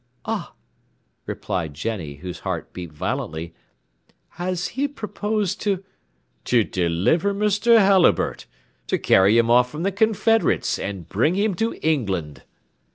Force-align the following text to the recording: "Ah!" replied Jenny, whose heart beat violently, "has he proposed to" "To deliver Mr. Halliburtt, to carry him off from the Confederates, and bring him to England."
"Ah!" 0.25 0.55
replied 1.27 1.75
Jenny, 1.75 2.15
whose 2.15 2.39
heart 2.39 2.73
beat 2.73 2.91
violently, 2.91 3.53
"has 4.29 4.69
he 4.69 4.87
proposed 4.87 5.61
to" 5.61 5.83
"To 6.45 6.63
deliver 6.63 7.35
Mr. 7.35 7.77
Halliburtt, 7.77 8.47
to 8.87 8.97
carry 8.97 9.37
him 9.37 9.51
off 9.51 9.69
from 9.69 9.83
the 9.83 9.91
Confederates, 9.91 10.79
and 10.79 11.07
bring 11.07 11.35
him 11.35 11.53
to 11.53 11.75
England." 11.87 12.41